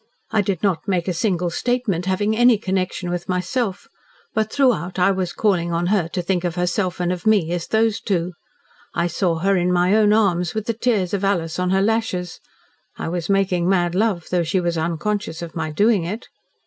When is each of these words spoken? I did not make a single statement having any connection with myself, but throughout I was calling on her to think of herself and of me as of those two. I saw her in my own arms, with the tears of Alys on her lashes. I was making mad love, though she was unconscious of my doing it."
I 0.31 0.41
did 0.41 0.63
not 0.63 0.87
make 0.87 1.07
a 1.07 1.13
single 1.13 1.51
statement 1.51 2.07
having 2.07 2.35
any 2.35 2.57
connection 2.57 3.11
with 3.11 3.29
myself, 3.29 3.87
but 4.33 4.51
throughout 4.51 4.97
I 4.97 5.11
was 5.11 5.31
calling 5.31 5.71
on 5.71 5.85
her 5.93 6.07
to 6.07 6.23
think 6.23 6.43
of 6.43 6.55
herself 6.55 6.99
and 6.99 7.11
of 7.13 7.27
me 7.27 7.51
as 7.51 7.65
of 7.65 7.69
those 7.69 7.99
two. 7.99 8.33
I 8.95 9.05
saw 9.05 9.35
her 9.35 9.55
in 9.55 9.71
my 9.71 9.93
own 9.93 10.11
arms, 10.11 10.55
with 10.55 10.65
the 10.65 10.73
tears 10.73 11.13
of 11.13 11.23
Alys 11.23 11.59
on 11.59 11.69
her 11.69 11.83
lashes. 11.83 12.39
I 12.97 13.09
was 13.09 13.29
making 13.29 13.69
mad 13.69 13.93
love, 13.93 14.25
though 14.31 14.41
she 14.41 14.59
was 14.59 14.75
unconscious 14.75 15.43
of 15.43 15.55
my 15.55 15.69
doing 15.69 16.03
it." 16.03 16.29